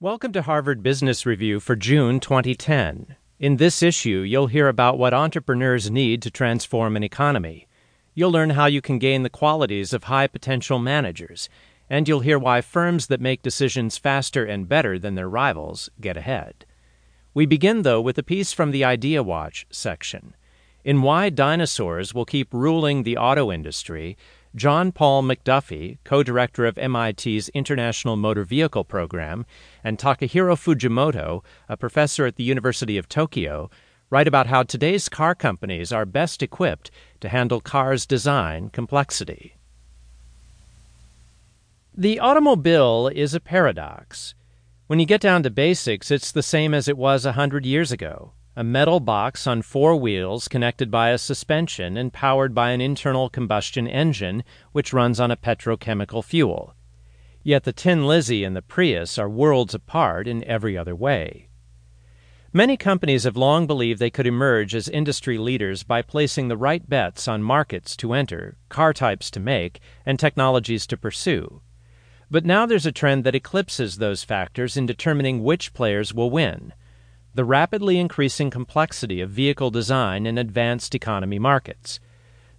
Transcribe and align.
Welcome 0.00 0.30
to 0.34 0.42
Harvard 0.42 0.80
Business 0.80 1.26
Review 1.26 1.58
for 1.58 1.74
June 1.74 2.20
2010. 2.20 3.16
In 3.40 3.56
this 3.56 3.82
issue, 3.82 4.20
you'll 4.20 4.46
hear 4.46 4.68
about 4.68 4.96
what 4.96 5.12
entrepreneurs 5.12 5.90
need 5.90 6.22
to 6.22 6.30
transform 6.30 6.94
an 6.94 7.02
economy. 7.02 7.66
You'll 8.14 8.30
learn 8.30 8.50
how 8.50 8.66
you 8.66 8.80
can 8.80 9.00
gain 9.00 9.24
the 9.24 9.28
qualities 9.28 9.92
of 9.92 10.04
high 10.04 10.28
potential 10.28 10.78
managers, 10.78 11.48
and 11.90 12.06
you'll 12.06 12.20
hear 12.20 12.38
why 12.38 12.60
firms 12.60 13.08
that 13.08 13.20
make 13.20 13.42
decisions 13.42 13.98
faster 13.98 14.44
and 14.44 14.68
better 14.68 15.00
than 15.00 15.16
their 15.16 15.28
rivals 15.28 15.90
get 16.00 16.16
ahead. 16.16 16.64
We 17.34 17.44
begin, 17.44 17.82
though, 17.82 18.00
with 18.00 18.18
a 18.18 18.22
piece 18.22 18.52
from 18.52 18.70
the 18.70 18.84
Idea 18.84 19.24
Watch 19.24 19.66
section. 19.68 20.36
In 20.84 21.02
Why 21.02 21.28
Dinosaurs 21.28 22.14
Will 22.14 22.24
Keep 22.24 22.54
Ruling 22.54 23.02
the 23.02 23.16
Auto 23.16 23.50
Industry, 23.50 24.16
John 24.58 24.90
Paul 24.90 25.22
MacDuffie, 25.22 25.98
co 26.02 26.24
director 26.24 26.66
of 26.66 26.76
MIT's 26.76 27.48
International 27.50 28.16
Motor 28.16 28.42
Vehicle 28.42 28.82
Program, 28.82 29.46
and 29.84 29.96
Takahiro 29.96 30.56
Fujimoto, 30.56 31.44
a 31.68 31.76
professor 31.76 32.26
at 32.26 32.34
the 32.34 32.42
University 32.42 32.98
of 32.98 33.08
Tokyo, 33.08 33.70
write 34.10 34.26
about 34.26 34.48
how 34.48 34.64
today's 34.64 35.08
car 35.08 35.36
companies 35.36 35.92
are 35.92 36.04
best 36.04 36.42
equipped 36.42 36.90
to 37.20 37.28
handle 37.28 37.60
cars' 37.60 38.04
design 38.04 38.68
complexity. 38.70 39.54
The 41.96 42.18
automobile 42.18 43.06
is 43.14 43.34
a 43.34 43.40
paradox. 43.40 44.34
When 44.88 44.98
you 44.98 45.06
get 45.06 45.20
down 45.20 45.44
to 45.44 45.50
basics, 45.50 46.10
it's 46.10 46.32
the 46.32 46.42
same 46.42 46.74
as 46.74 46.88
it 46.88 46.98
was 46.98 47.24
a 47.24 47.32
hundred 47.32 47.64
years 47.64 47.92
ago 47.92 48.32
a 48.58 48.64
metal 48.64 48.98
box 48.98 49.46
on 49.46 49.62
four 49.62 49.94
wheels 49.94 50.48
connected 50.48 50.90
by 50.90 51.10
a 51.10 51.16
suspension 51.16 51.96
and 51.96 52.12
powered 52.12 52.52
by 52.52 52.72
an 52.72 52.80
internal 52.80 53.28
combustion 53.28 53.86
engine 53.86 54.42
which 54.72 54.92
runs 54.92 55.20
on 55.20 55.30
a 55.30 55.36
petrochemical 55.36 56.24
fuel. 56.24 56.74
Yet 57.44 57.62
the 57.62 57.72
Tin 57.72 58.04
Lizzie 58.04 58.42
and 58.42 58.56
the 58.56 58.60
Prius 58.60 59.16
are 59.16 59.28
worlds 59.28 59.74
apart 59.74 60.26
in 60.26 60.42
every 60.42 60.76
other 60.76 60.96
way. 60.96 61.50
Many 62.52 62.76
companies 62.76 63.22
have 63.22 63.36
long 63.36 63.68
believed 63.68 64.00
they 64.00 64.10
could 64.10 64.26
emerge 64.26 64.74
as 64.74 64.88
industry 64.88 65.38
leaders 65.38 65.84
by 65.84 66.02
placing 66.02 66.48
the 66.48 66.56
right 66.56 66.82
bets 66.88 67.28
on 67.28 67.44
markets 67.44 67.96
to 67.98 68.12
enter, 68.12 68.56
car 68.68 68.92
types 68.92 69.30
to 69.30 69.38
make, 69.38 69.78
and 70.04 70.18
technologies 70.18 70.84
to 70.88 70.96
pursue. 70.96 71.60
But 72.28 72.44
now 72.44 72.66
there's 72.66 72.86
a 72.86 72.90
trend 72.90 73.22
that 73.22 73.36
eclipses 73.36 73.98
those 73.98 74.24
factors 74.24 74.76
in 74.76 74.84
determining 74.84 75.44
which 75.44 75.72
players 75.72 76.12
will 76.12 76.32
win 76.32 76.72
the 77.38 77.44
rapidly 77.44 78.00
increasing 78.00 78.50
complexity 78.50 79.20
of 79.20 79.30
vehicle 79.30 79.70
design 79.70 80.26
in 80.26 80.36
advanced 80.36 80.92
economy 80.92 81.38
markets. 81.38 82.00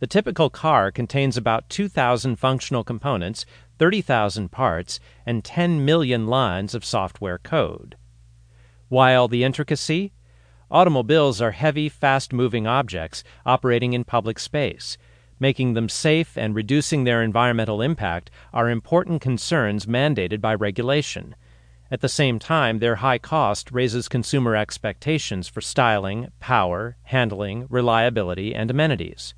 The 0.00 0.06
typical 0.06 0.50
car 0.50 0.92
contains 0.92 1.38
about 1.38 1.70
2,000 1.70 2.36
functional 2.36 2.84
components, 2.84 3.46
30,000 3.78 4.52
parts, 4.52 5.00
and 5.24 5.42
10 5.42 5.82
million 5.82 6.26
lines 6.26 6.74
of 6.74 6.84
software 6.84 7.38
code. 7.38 7.96
While 8.90 9.28
the 9.28 9.44
intricacy? 9.44 10.12
Automobiles 10.70 11.40
are 11.40 11.52
heavy, 11.52 11.88
fast 11.88 12.34
moving 12.34 12.66
objects 12.66 13.24
operating 13.46 13.94
in 13.94 14.04
public 14.04 14.38
space. 14.38 14.98
Making 15.40 15.72
them 15.72 15.88
safe 15.88 16.36
and 16.36 16.54
reducing 16.54 17.04
their 17.04 17.22
environmental 17.22 17.80
impact 17.80 18.30
are 18.52 18.68
important 18.68 19.22
concerns 19.22 19.86
mandated 19.86 20.42
by 20.42 20.54
regulation. 20.54 21.34
At 21.88 22.00
the 22.00 22.08
same 22.08 22.40
time, 22.40 22.80
their 22.80 22.96
high 22.96 23.18
cost 23.18 23.70
raises 23.70 24.08
consumer 24.08 24.56
expectations 24.56 25.46
for 25.46 25.60
styling, 25.60 26.32
power, 26.40 26.96
handling, 27.04 27.66
reliability, 27.70 28.54
and 28.54 28.70
amenities. 28.70 29.34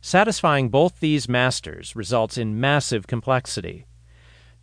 Satisfying 0.00 0.68
both 0.68 1.00
these 1.00 1.28
masters 1.28 1.96
results 1.96 2.38
in 2.38 2.60
massive 2.60 3.08
complexity. 3.08 3.86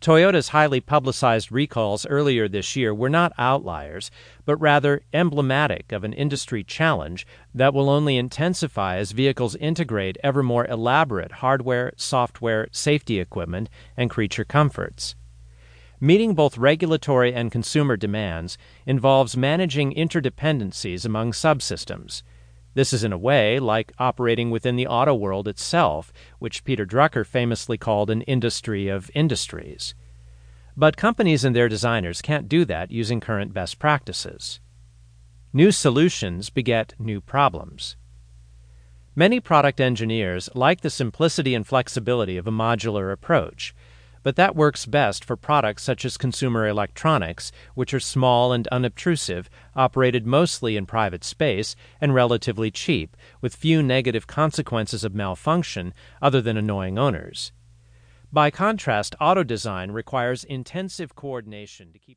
Toyota's 0.00 0.48
highly 0.48 0.80
publicized 0.80 1.52
recalls 1.52 2.06
earlier 2.06 2.48
this 2.48 2.76
year 2.76 2.94
were 2.94 3.10
not 3.10 3.32
outliers, 3.36 4.10
but 4.46 4.56
rather 4.56 5.02
emblematic 5.12 5.92
of 5.92 6.04
an 6.04 6.12
industry 6.12 6.62
challenge 6.64 7.26
that 7.52 7.74
will 7.74 7.90
only 7.90 8.16
intensify 8.16 8.96
as 8.96 9.10
vehicles 9.10 9.56
integrate 9.56 10.16
ever 10.22 10.42
more 10.42 10.66
elaborate 10.66 11.32
hardware, 11.32 11.92
software, 11.96 12.68
safety 12.70 13.18
equipment, 13.18 13.68
and 13.96 14.08
creature 14.08 14.44
comforts. 14.44 15.14
Meeting 16.00 16.34
both 16.34 16.56
regulatory 16.56 17.34
and 17.34 17.50
consumer 17.50 17.96
demands 17.96 18.56
involves 18.86 19.36
managing 19.36 19.92
interdependencies 19.94 21.04
among 21.04 21.32
subsystems. 21.32 22.22
This 22.74 22.92
is 22.92 23.02
in 23.02 23.12
a 23.12 23.18
way 23.18 23.58
like 23.58 23.92
operating 23.98 24.52
within 24.52 24.76
the 24.76 24.86
auto 24.86 25.12
world 25.12 25.48
itself, 25.48 26.12
which 26.38 26.62
Peter 26.62 26.86
Drucker 26.86 27.26
famously 27.26 27.76
called 27.76 28.10
an 28.10 28.22
industry 28.22 28.86
of 28.86 29.10
industries. 29.12 29.96
But 30.76 30.96
companies 30.96 31.44
and 31.44 31.56
their 31.56 31.68
designers 31.68 32.22
can't 32.22 32.48
do 32.48 32.64
that 32.66 32.92
using 32.92 33.18
current 33.18 33.52
best 33.52 33.80
practices. 33.80 34.60
New 35.52 35.72
solutions 35.72 36.48
beget 36.48 36.94
new 37.00 37.20
problems. 37.20 37.96
Many 39.16 39.40
product 39.40 39.80
engineers 39.80 40.48
like 40.54 40.82
the 40.82 40.90
simplicity 40.90 41.56
and 41.56 41.66
flexibility 41.66 42.36
of 42.36 42.46
a 42.46 42.52
modular 42.52 43.12
approach 43.12 43.74
but 44.28 44.36
that 44.36 44.54
works 44.54 44.84
best 44.84 45.24
for 45.24 45.36
products 45.38 45.82
such 45.82 46.04
as 46.04 46.18
consumer 46.18 46.68
electronics, 46.68 47.50
which 47.74 47.94
are 47.94 47.98
small 47.98 48.52
and 48.52 48.68
unobtrusive, 48.68 49.48
operated 49.74 50.26
mostly 50.26 50.76
in 50.76 50.84
private 50.84 51.24
space, 51.24 51.74
and 51.98 52.12
relatively 52.12 52.70
cheap, 52.70 53.16
with 53.40 53.56
few 53.56 53.82
negative 53.82 54.26
consequences 54.26 55.02
of 55.02 55.14
malfunction 55.14 55.94
other 56.20 56.42
than 56.42 56.58
annoying 56.58 56.98
owners. 56.98 57.52
By 58.30 58.50
contrast, 58.50 59.14
auto 59.18 59.44
design 59.44 59.92
requires 59.92 60.44
intensive 60.44 61.16
coordination 61.16 61.90
to 61.94 61.98
keep 61.98 62.16